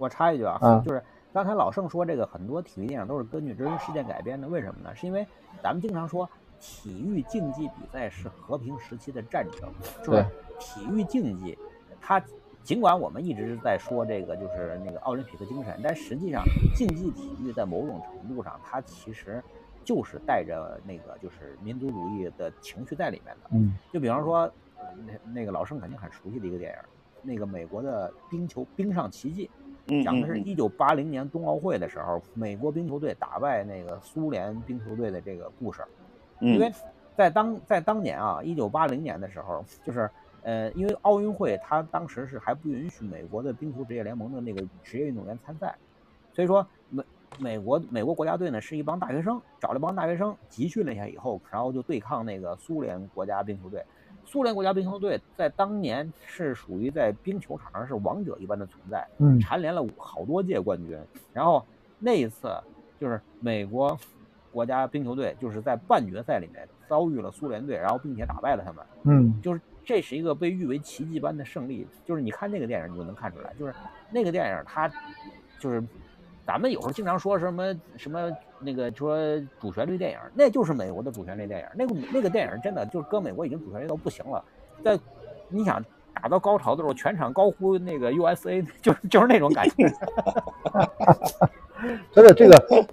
[0.00, 4.94] 我插一句啊，嗯就是刚才老盛说这个很多体育电影都是根据真实事件改编的，为什么呢？
[4.96, 5.26] 是因为
[5.62, 9.70] 咱们经常说体育竞技比赛是和平时期的战争，
[10.02, 10.26] 就是对
[10.58, 11.56] 体育竞技，
[12.00, 12.20] 它
[12.62, 16.42] 尽管我们一直是在说这个就是那个奥林匹克精神，但实际上
[16.74, 19.42] 竞技体育在某种程度上，它其实
[19.84, 23.50] 就是带着那个就是民族主义的情绪在里面的。
[23.52, 26.78] 嗯就比方说，呃那那个老盛肯定很熟悉的一个电影，
[27.22, 29.69] 那个美国的冰球冰上奇迹，嗯
[30.02, 35.82] 讲的是嗯一九八零年冬奥会的时候，美国冰球队打败那个苏联冰球队的这个故事。
[36.40, 36.72] 嗯，因为
[37.16, 40.08] 在当在当年啊，一九八零年的时候，就是
[40.42, 45.74] 呃，因为奥运会它当时是还不允许美国的冰球职业联盟的那个职业运动员参赛，
[46.32, 47.02] 所以说美
[47.38, 53.84] 美国美国国家队呢是一帮大学生，找了一帮大学生集训了一下以后，然后就对抗那个苏联国家冰球队。
[54.30, 60.96] 苏联国家冰球队在当年是属于在冰球场上是王者一般的存在，嗯蝉联了好多届冠军。
[61.32, 61.66] 然后
[61.98, 62.48] 那一次
[63.00, 63.98] 就是美国
[64.52, 68.86] 国家冰球队就是在半决赛里面遭遇了苏联队，然后并且打败了他们。
[69.02, 71.84] 嗯就是这是一个被誉为奇迹般的胜利。
[72.06, 73.74] 就是你看那个电影，你就能看出来，就是
[74.12, 74.88] 那个电影它
[75.58, 75.82] 就是
[76.46, 79.16] 咱们有时候经常说什么什么那个说
[79.60, 81.66] 主旋律电影，那就是美国的主旋律电影。
[81.74, 84.44] 那个那个电影真的就是搁美国已经主旋律到不行了，
[84.84, 84.98] 在
[85.48, 85.82] 你想。
[86.12, 89.88] 打到高潮的时候，全场高呼那个 USA， 就就是那种感觉。
[92.12, 92.86] 真的这个，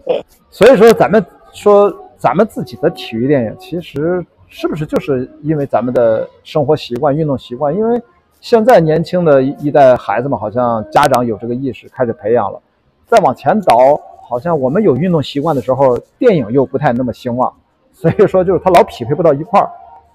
[0.50, 7.76] 所以说咱们说咱们自己的体育电影，其实是不是就是因为咱们的生活习惯、运动习惯？
[7.76, 8.02] 因为
[8.40, 12.62] 现在年轻的一代孩子们，好像家长有这个意识，开始培养了。
[13.08, 17.52] 再往前倒，好像我们有运动习惯的时候，电影又不太那么兴旺，
[17.94, 19.70] 所以说就是它老匹配不到一块儿。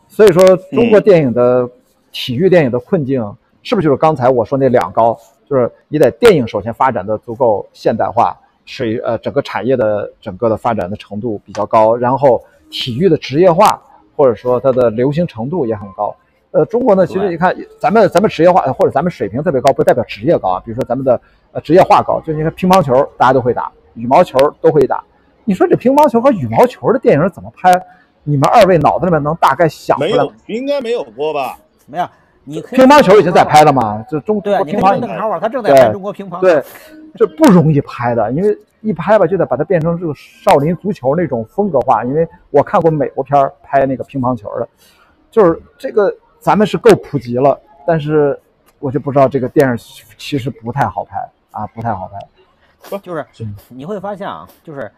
[0.08, 1.66] 所以说，中国电影的、
[2.12, 5.18] 体育电影的困境，是不是就是刚才我说那两高？
[5.48, 13.82] 就是你得电影首先发展的足够现代化，水呃整个产业的整个的发展的程度比较高，然后体育的职业化
[14.14, 16.14] 或者说它的流行程度也很高。
[16.52, 20.62] 呃，中国呢，其实你看咱们咱们职业化或者咱们水平特别高，不代表职业高啊。
[20.64, 21.20] 比如说咱们的
[21.52, 25.02] 呃职业化高，就你看乒乓球大家都会打，羽毛球都会打。
[25.44, 27.72] 你说这乒乓球和羽毛球的电影怎么拍？
[28.24, 30.16] 你们二位脑子里面能大概想出来吗？
[30.46, 31.58] 没有，应该没有播吧？
[31.86, 32.06] 没有，
[32.44, 34.00] 你乒乓球已经在拍了嘛？
[34.08, 36.38] 就中国乒乓已经问邓超啊，他正在对拍中国乒乓。
[36.40, 36.62] 对，
[37.16, 42.04] 这不容易拍的，因为一拍吧就得把它变成这个少林足球那种风格化。
[42.04, 44.69] 因为我看过美国片拍那个乒乓球的，
[45.30, 48.36] 就是这个咱们是够普及了，但是
[48.80, 49.76] 我就不知道这个电影
[50.19, 51.16] 其实不太好拍
[51.53, 52.19] 啊，不太好拍。
[52.98, 54.91] 就是嗯你会发现啊，就是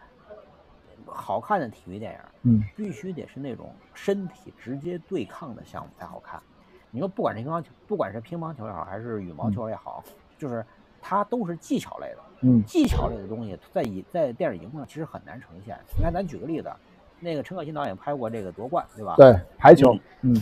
[1.05, 6.41] 好看的体育电影，嗯，必须得是那种身体直接对抗的项目才好看。
[6.89, 10.03] 你说不管是乒乓球，不管是乒乓球也好，还是羽毛球也好，
[10.39, 10.65] 就是
[10.99, 12.17] 它都是技巧类的。
[12.41, 15.77] 嗯技巧类的东西在以在电影荧幕上其实很难呈现。
[15.95, 16.73] 你看，咱举个例子，
[17.19, 19.13] 那个陈可辛导演拍过这个夺冠，对吧？
[19.15, 20.35] 对，排球，嗯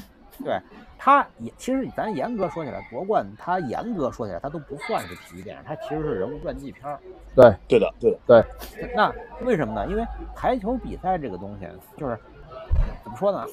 [0.44, 0.60] 对，
[1.06, 6.98] 他也其实咱严格说起来，夺冠他严格说起来，他都不算是体育电影，他其实是人物传记片儿。
[7.36, 9.86] 对对的，对的，对，那为什么呢？
[9.88, 12.18] 因为排球比赛这个东西，就是
[13.04, 13.46] 怎么说呢？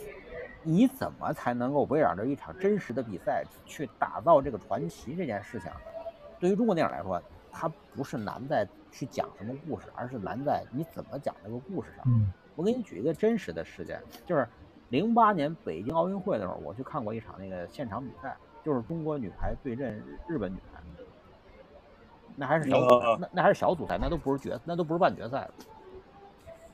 [0.62, 5.72] 你怎么才能够围绕着一场真实的比赛去打造这个传奇这件事情？
[6.39, 12.05] 对于中国电影来说，它不是难在去讲什么故事，而是难在你怎么讲这个故事上。
[12.06, 14.47] 嗯我给你举一个真实的事件，就是
[14.91, 20.81] 零八年北京奥运会的时候，我去看过一场那个现场比赛，就是中国女排对阵日日本女排，
[22.37, 25.51] 那还是小组那那还是小组赛，那都不是决，那都不是半决赛了。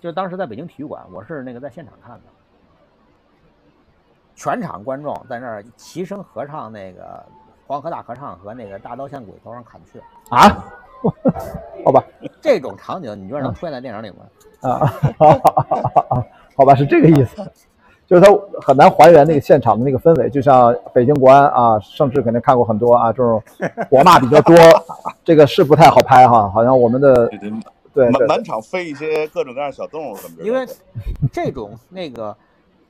[0.01, 2.23] 就是当时在北京体育馆，我是那个在现场看的，
[4.35, 7.03] 全场观众在那儿齐声合唱那个
[7.67, 9.99] 《黄河大合唱》和那个《大刀向鬼头上砍去》，
[10.35, 10.65] 啊，
[11.85, 12.03] 好吧
[12.41, 14.17] 这种场景你觉得能出现在电影里吗？
[14.63, 14.87] 啊，
[16.57, 17.53] 好吧，是这个意思。
[18.07, 18.31] 就是它
[18.63, 23.43] 很难还原那个现场的那个氛围，就像北京国安啊，盛世肯定看过很多啊，这种
[23.91, 24.55] 国骂比较多，
[25.25, 27.29] 这个是不太好拍哈，好像我们的
[27.93, 30.45] 对满满场飞一些各种各样的小动物什么的。
[30.45, 30.65] 因为
[31.33, 32.37] 这种那个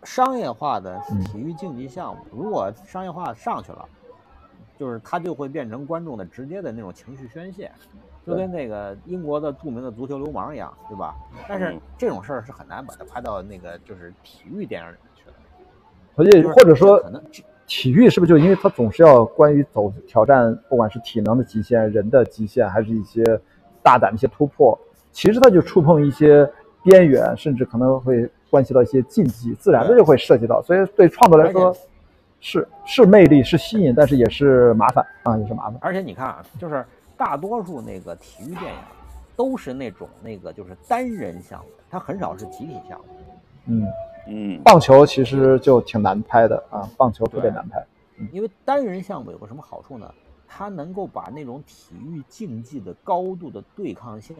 [0.04, 3.84] 商业化的嗯体育竞技项目，如果商业化上去了，
[4.78, 7.70] 就是它就会变成观众的直接的那种情绪宣泄，
[8.26, 11.14] 就跟那个英国的著名的足球流氓一样，对吧？
[11.48, 14.96] 但是嗯这种事儿是很难把它拍到那个就是体育电影里
[16.16, 17.00] 所以或者说
[17.66, 23.22] 体育是不是就因为它总是要关于走挑战，不管是体能的极限、人的极限，还是一些
[23.82, 24.78] 大胆的一些突破，
[25.12, 26.50] 其实它就触碰一些
[26.82, 30.62] 边缘，甚至可能会关系到一些禁忌，自然的就会涉及到。
[30.62, 31.76] 所以对创作来说
[32.40, 35.76] 是是魅力是吸引，但是也是麻烦啊，也是麻烦。
[35.80, 36.84] 而且你看啊，就是
[37.16, 38.78] 大多数那个体育电影
[39.34, 43.04] 都是那种那个就是单人项目，它很少是集体项目。
[43.66, 43.86] 嗯，
[44.26, 47.84] 嗯，棒球其实就挺难拍的啊，棒球特别难拍。
[48.32, 50.12] 因为单人项目有个什么好处呢？
[50.48, 54.36] 它能够把那种体育竞技的高度的对抗性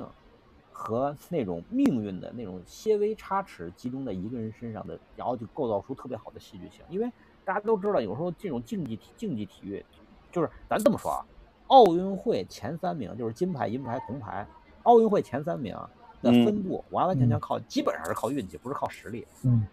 [0.73, 6.85] 和那种命运的那种些微差池集中在一个人身上的，然后就构造出特别好的戏剧性。
[6.89, 7.11] 因为
[7.45, 9.85] 大家都知道，有时候这种竞技体竞技体育，
[10.33, 11.27] 就是咱这么说啊，
[11.67, 14.47] 奥运会前三名就是金牌、银牌、铜牌，
[14.85, 15.77] 奥运会前三名
[16.23, 19.27] 的分布完完全全靠，基本上是靠运气，不是靠实力。
[19.43, 19.67] 嗯，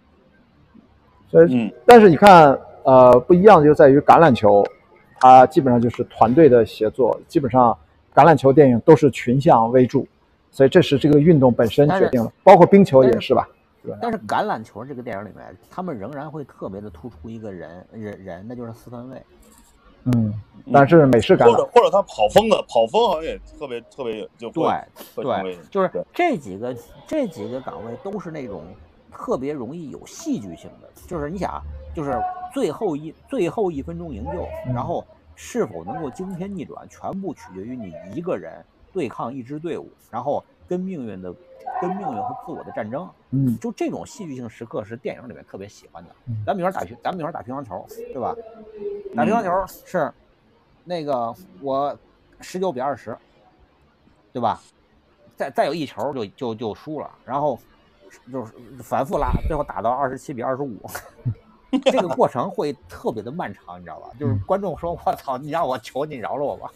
[1.33, 4.63] 所以嗯但是你看，呃，不一样的就在于橄榄球，
[5.19, 7.75] 它基本上就是团队的协作，基本上
[8.13, 10.07] 橄榄球电影都是群像为主，
[10.51, 13.49] 所以这是这个运动本身决定了，包括冰球也是吧？
[13.83, 13.97] 是吧？
[13.99, 19.19] 但是橄榄球这个电影里面，他们仍然会特别的突出一个人人人，那就是四分卫。
[20.05, 20.31] 嗯，
[20.71, 24.69] 但是美式橄榄，或者或者他跑风的，跑风好像也特别特别有就会
[25.15, 26.75] 对会对，就是这几个
[27.07, 28.63] 这几个岗位都是那种
[29.13, 31.61] 特别容易有戏剧性的，就是你想，
[31.95, 32.19] 就是
[32.53, 35.05] 最后一最后一分钟营救，嗯然后
[35.35, 41.33] 是否能够惊天逆转，全部取决于你一个人对抗一支队伍，然后跟命运的
[41.81, 43.07] 跟命运和自我的战争。
[43.29, 46.43] 嗯就这种戏剧性时刻是电影里面特别喜欢的嗯。
[46.45, 48.35] 咱们比如说打乒，咱们比如说打乒乓球，对吧？
[49.15, 50.11] 打乒乓球是
[50.83, 51.97] 那个我
[52.41, 53.17] 十九比二十，
[54.31, 54.59] 对吧？
[55.35, 57.57] 再再有一球就就就输了，然后
[58.31, 60.77] 就是反复拉，最后打到二十七比二十五。
[61.85, 64.07] 这个过程会特别的漫长，你知道吧？
[64.19, 66.71] 就是观众说：“我操，你让我求你饶了我吧。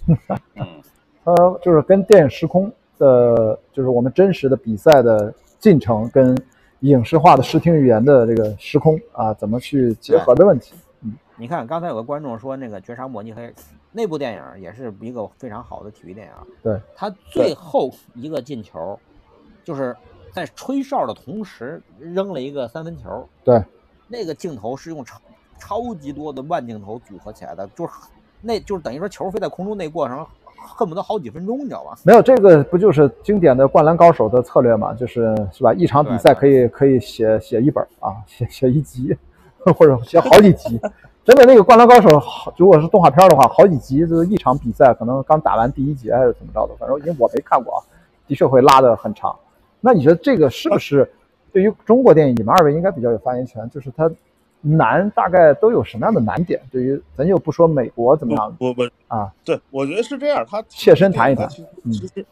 [0.55, 0.81] 嗯
[1.23, 6.35] 呃就是跟电影时空的，就是我们真实的比赛的进程跟
[6.79, 13.47] 影视化的视听语言的这个时空啊，怎么去结合的问题。”嗯你看，刚才有个观众说那个《绝杀墨迹黑》
[13.91, 16.33] 那部电影也是一个非常好的体育电影。
[16.63, 18.99] 对，他最后一个进球，
[19.63, 19.95] 就是
[20.33, 23.27] 在吹哨的同时扔了一个三分球。
[23.43, 23.63] 对，
[24.07, 25.19] 那个镜头是用超
[25.59, 27.93] 超级多的慢镜头组合起来的，就是
[28.41, 30.25] 那就是等于说球飞在空中那过程，
[30.55, 31.97] 恨不得好几分钟，你知道吧？
[32.03, 34.93] 没有这个不就是经典的《灌篮高手》的策略嘛？
[34.93, 35.73] 就是是吧？
[35.73, 39.17] 一场比赛可以可以写写一本啊，写写一集，
[39.75, 40.79] 或者写好几集。
[41.25, 47.83] 真的那个《灌篮高手》好，如果是动画片的话，好几集就是一场比赛，可能刚打完第一节还是怎么着的，反正因为我没看过啊，
[48.27, 49.35] 的确会拉得很长。
[49.81, 51.09] 那你觉得这个是不是
[51.51, 53.69] 对于中国电影，你们二位应该比较有发言权？
[53.69, 54.11] 就是它
[54.61, 56.59] 难大概都有什么样的难点？
[56.71, 62.25] 对于咱就不说美国怎么样我我啊，对，我觉得是这样，他切身谈一谈其实其实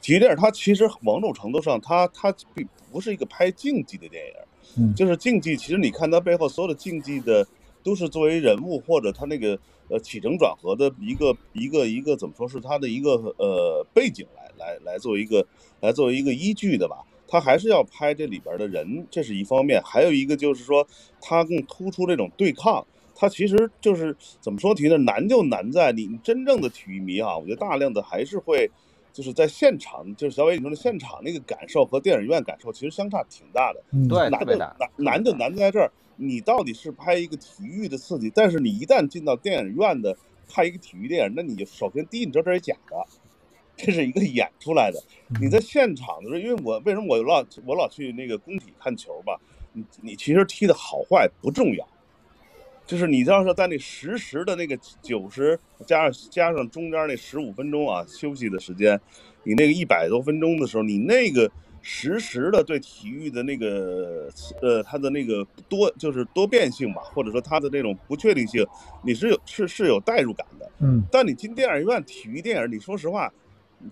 [0.00, 4.32] 体育电影它其实某种程度上，它它并不是一个拍竞技的电影，
[4.76, 7.46] 嗯就是竞技，其实你看它背后所有的竞技的，
[7.82, 9.58] 都是作为人物或者他那个
[9.88, 14.26] 呃起承转合的一个一个一个怎么说是他的一个呃背景
[14.58, 15.46] 来来来作为一个
[15.80, 17.04] 来作为一个依据的吧。
[17.30, 20.86] 他还是要拍这里边的人，这是一方面，还有一个就是说，
[21.20, 22.86] 他更突出这种对抗。
[23.14, 24.96] 他其实就是怎么说题呢？
[24.98, 28.70] 难就难在你真正的体育迷啊，我觉得大量的还是会
[29.12, 33.82] 就是在现场，就是小伟你说的现场那个感受和电影院感受其实相差挺大的。
[33.90, 34.74] 嗯，对，难就别大。
[34.78, 40.16] 难难就难在这儿，你到底是拍一个体育的刺激，但是你一旦进到电影院的
[40.48, 43.04] 拍一个体育电影，那你就首先第一，你知道这是假的，
[43.78, 45.00] 这是一个演出来的。
[45.40, 49.40] 你在现场的时候，因为我为什么我老我老去那个工体看球吧，
[49.72, 51.88] 你你其实踢的好坏不重要，
[52.84, 59.00] 就是你要是在那实时的那个九十加上加上中间那十五分钟啊休息的时间，
[59.44, 61.50] 你那个一百多分钟的时候，你那个
[61.80, 64.28] 实时的对体育的那个
[64.60, 68.66] 呃它的那个多就是多变性吧，或者说它的这种不确定性，
[69.04, 70.68] 你是有是是有代入感的。
[70.80, 73.32] 嗯但你进电影院体育电影，你说实话，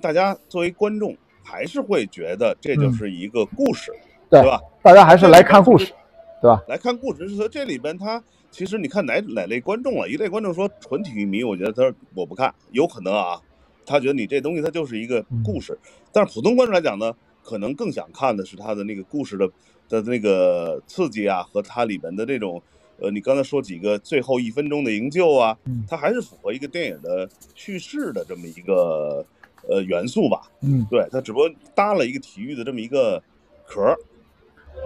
[0.00, 3.92] 大家作为观众还是会觉得这就是一个故事，
[4.28, 4.60] 对对吧？
[4.82, 5.92] 大家还是来看故事，
[6.40, 6.62] 对吧？
[6.68, 10.08] 来看故事是说这里边它其实你看哪哪类观众了？
[10.08, 13.40] 一类观众说纯体育迷，我觉得他说我不看，有可能啊，
[13.84, 15.78] 他觉得你这东西它就是一个故事。
[16.12, 17.12] 但是普通观众来讲呢，
[17.42, 19.48] 可能更想看的是他的那个故事的
[19.88, 22.60] 的那个刺激啊，和它里面的这种
[22.98, 29.24] 呃，你刚才说几个最后一分钟的营救啊嗯，它还是符合一个电影的叙事的这么一个
[29.68, 30.42] 呃元素吧。
[30.60, 33.22] 嗯，对，它只不过搭了一个体育的这么一个
[33.66, 33.96] 壳儿。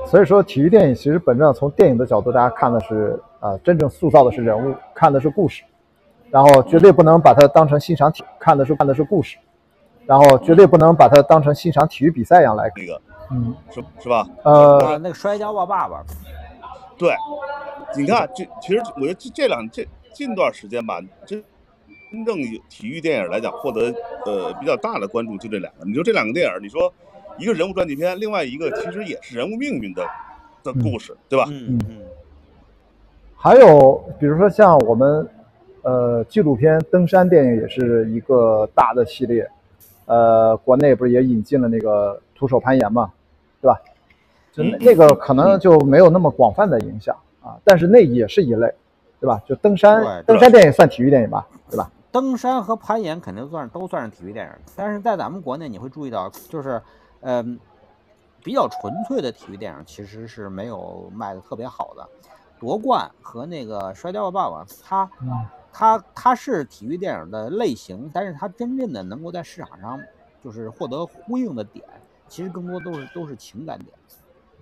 [0.06, 5.64] 所以说体育电影其实本质上从电影的角度，大家看的是啊、呃真正塑造的是人物，看的是故事，
[6.30, 9.36] 然后绝对不能把它当成欣赏体，看的是看的是故事，
[10.06, 12.84] 然后绝对不能把它当成欣赏体育比赛一样来看。
[12.84, 14.26] 那个嗯，是是吧？
[14.44, 16.04] 呃，啊，那个摔跤吧爸爸，
[16.96, 17.14] 对，
[17.96, 21.42] 你看这其实我觉得这这两这近段时间吧，这
[22.10, 23.94] 真正有体育电影来讲获得
[24.26, 25.84] 呃比较大的关注，就这两个。
[25.84, 26.92] 你说这两个电影，你说
[27.38, 30.02] 一个人物传记片，另外一个其实也是人物命运的
[30.64, 31.46] 的故事，对吧？
[31.50, 31.96] 嗯嗯
[33.36, 35.26] 还有比如说像我们
[35.82, 39.48] 呃纪录片登山电影也是一个大的系列，
[40.04, 43.12] 呃，国内不是也引进了那个徒手攀岩嘛，
[43.62, 43.80] 对吧？
[44.52, 48.70] 就那个可能就没有那么广泛的影响啊，但是那也是一类，
[49.20, 49.40] 对吧？
[49.46, 51.90] 就登山登山电影算体育电影吧，对吧？
[52.12, 56.82] 登山和攀岩肯定算都算是体育电影，但是在咱们国内你会注意到，就是，
[57.20, 57.58] 嗯、
[58.42, 62.08] 比较纯粹的体育电影其实是没有卖的特别好的。
[62.58, 65.28] 夺冠和那个摔跤吧爸爸，它嗯。
[65.72, 69.96] 它它是体育电影的类型，但是它真正的能够在市场上
[70.42, 71.86] 就是获得呼应的点，
[72.26, 73.88] 其实更多都是都是情感点，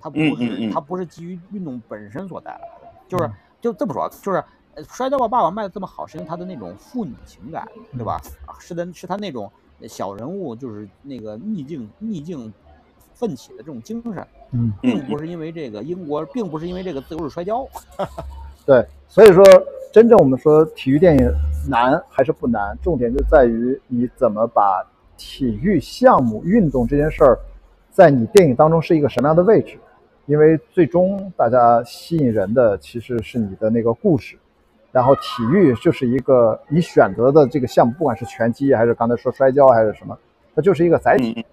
[0.02, 4.44] 它不嗯是、它不是基于运动本身所带来的，就是就这么说，就是呃
[4.88, 8.20] 摔跤吧爸爸卖的这么好，是因为他的那种父女情感，对吧？
[8.47, 9.50] 啊，是的，是他那种
[9.88, 12.52] 小人物，就是那个逆境逆境
[13.14, 17.66] 奋起的这种精神，嗯，并不是因为这个英国，并不是因为这个自由式摔跤。
[18.66, 19.44] 对，所以说
[19.92, 21.32] 真正我们说体育电影
[21.68, 24.85] 难还是不难，重点就在于你怎么把
[25.16, 27.38] 体育项目、运动这件事儿，
[27.90, 29.78] 在你电影当中是一个什么样的位置。
[30.26, 34.38] 因为最终大家吸引人的其实是你的那个故事，
[34.92, 40.18] 然后体育就是一个你选择的这个项目，不管是拳击还是刚才说摔跤还是什么，
[40.54, 41.35] 它就是一个载体。
[41.37, 41.45] 嗯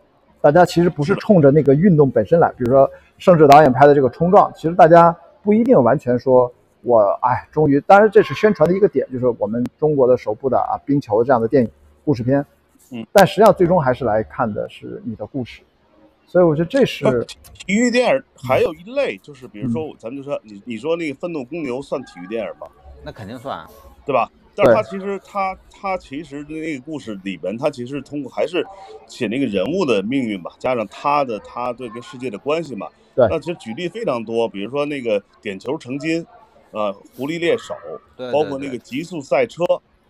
[0.41, 2.87] 大家其实不是冲着那个运动本身来，比如说
[3.17, 11.71] 盛志导演拍的这个《冲撞》，其实大家不一定完全说我哎，终于，当然这是宣传的一个点，就是我们中国的首部的啊冰球这样的电影
[12.03, 12.45] 故事片，
[12.91, 15.63] 嗯，但实际上最终还是来看的是你的故事，
[16.27, 22.67] 所以我觉得这是体育电影还有一类，就是比如说，咱们就说你你说那个《愤怒公牛》算体育电影吗？
[23.05, 23.65] 那肯定算，
[24.05, 24.29] 对吧？
[24.57, 28.65] 但是他其实他他其实那个故事里边，他其实通过还是
[29.05, 32.87] 写那个人物的命运吧，加上他的他对跟世界的关系嘛。
[33.13, 36.25] 对那其实举例非常多，比如说那个点球成金，
[36.71, 37.75] 呃，狐狸猎手，
[38.17, 39.63] 对包括那个极速赛车，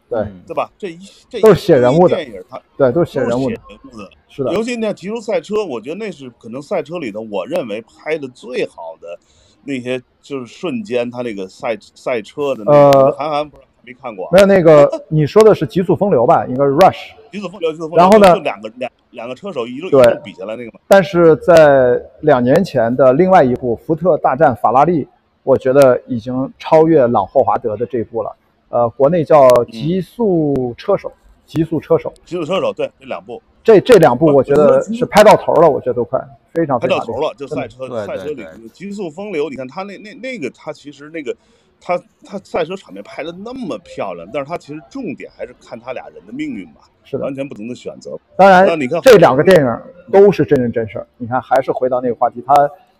[0.09, 0.71] 对嗯对吧？
[0.77, 4.11] 这一这一都是写人物的电影，它对都是写都是写人物的，人物的。
[4.27, 9.19] 是的，尤其那极速赛车，我觉得那是可能赛车里头，我认为拍的最好的
[9.65, 16.45] 那些就是瞬间，他那个赛赛车的那个，呃韩寒不是没看过啊没有那个你说的是极速风流吧？
[16.47, 17.97] 应该是 Rush，极速风流，极速风流。
[17.97, 20.79] 然后呢就两个两两个车手一路一对路比下来那个嘛。
[20.87, 25.03] 但是在两年前的另外一部《福特大战法拉利》，
[25.43, 28.35] 我觉得已经超越朗霍华德的这一部了。
[28.69, 31.09] 呃，国内叫《极速车手》，
[31.45, 32.13] 极速车手。
[32.25, 36.19] 极速车手对这两部这这两部我觉得是拍到头了，我觉得都快
[36.53, 41.35] 非常非常拍到头了，就赛车赛车里对对极速风流，你看他那那那个他其实那个
[41.81, 48.17] 他他赛车场面拍的那么漂亮，但是他其实重点还是看他俩人的命运吧，是的完，全不同的选择。
[48.37, 51.07] 当然那你看这两个电影都是真人真事儿。
[51.17, 52.53] 你看，还是回到那个话题，他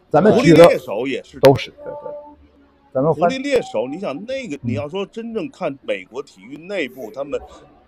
[0.10, 2.12] 咱们狐举的狸猎手也是都是对对。
[2.92, 7.40] 咱们狐狸猎手，你想那个，你要说真正看美国体育内部，他们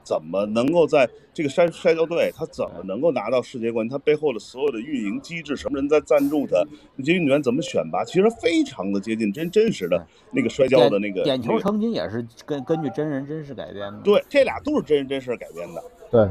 [0.08, 3.92] 怎么能够在这个摔摔跤队，他怎么能够拿到世界冠军？
[3.92, 6.64] 他背后的所有的运营机制，什么人在赞助他？
[7.00, 8.06] 这些运动员怎么选拔？
[8.06, 14.00] 其实非常的接近真真实的那个摔跤的那个点球那个成金也是根根据真人真事改编的。
[14.02, 15.84] 对，这俩都是真人真事改编的。
[16.10, 16.26] 对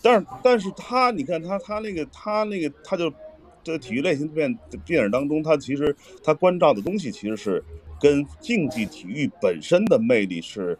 [0.00, 3.12] 但是但是他，你看他他那个他那个他就
[3.64, 7.62] 这体育类型片电影当中，他其实他关照的东西其实是
[8.00, 10.78] 跟竞技体育本身的魅力是，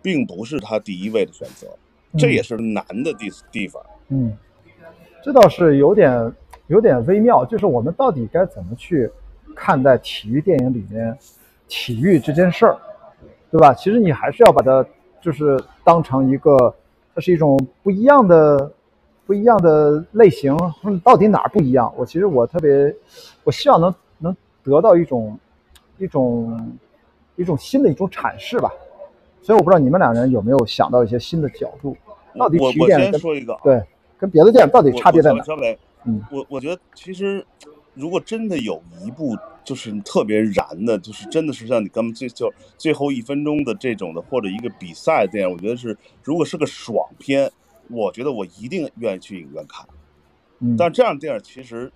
[0.00, 1.76] 并不是他第一位的选择，
[2.16, 3.82] 这也是难的地地方。
[4.08, 4.36] 嗯，
[5.22, 6.32] 这倒是有点
[6.68, 9.10] 有点微妙，就是我们到底该怎么去
[9.54, 11.16] 看待体育电影里面
[11.68, 12.78] 体育这件事儿，
[13.50, 13.74] 对吧？
[13.74, 14.84] 其实你还是要把它
[15.20, 16.74] 就是当成一个，
[17.14, 18.72] 它是一种不一样的
[19.26, 21.92] 不一样的类型，嗯到底哪儿不一样？
[21.96, 22.94] 我其实我特别，
[23.44, 25.38] 我希望能能得到一种
[25.98, 26.78] 一种
[27.36, 28.72] 一种新的一种阐释吧。
[29.42, 31.96] 所以我不知道你们两人有没有想到一些新的角度，
[32.36, 33.82] 到底我我先体育电影跟说一个啊，对
[34.18, 35.44] 跟别的电影到底差别在哪我？
[35.44, 37.44] 稍微，嗯我我觉得其实，
[37.94, 47.50] 如果真的有一部就是特别燃的，就是真的是像你刚刚最就最后一分钟的这种的，或者一个比赛电影，我觉得是如果是个爽片，
[47.88, 49.86] 我觉得我一定愿意去影院看。
[50.60, 51.90] 嗯，但这样的电影其实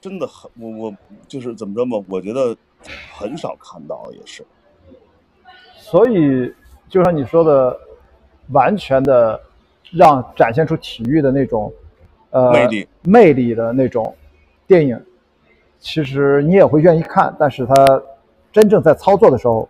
[0.00, 0.94] 真的很，我我
[1.26, 2.56] 就是怎么着嘛，我觉得
[3.12, 4.44] 很少看到，也是。
[5.76, 6.52] 所以
[6.94, 7.76] 就像你说的，
[8.52, 9.40] 完全的
[9.90, 11.72] 让展现出体育的那种
[12.30, 14.14] 呃魅力魅力的那种
[14.64, 14.96] 电影，
[15.80, 17.74] 其实你也会愿意看，但是它
[18.52, 19.68] 真正在操作的时候，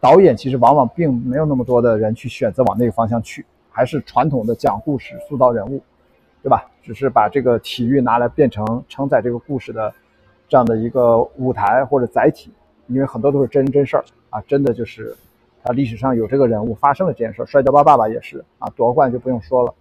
[0.00, 5.82] 导演其实往往并没有那么多的人去选择往那个方向去，还是传统的讲故事、塑造人物，
[6.42, 6.64] 对吧？
[6.82, 9.92] 只是把这个体育拿来变成承载这个故事的
[10.48, 12.50] 这样的一个舞台或者载体，
[12.86, 15.14] 因为很多都是真人真事儿啊，真的就是
[15.66, 17.44] 啊历史上有这个人物发生了这件事。
[17.46, 19.74] 摔跤吧爸爸也是啊，夺冠就不用说了。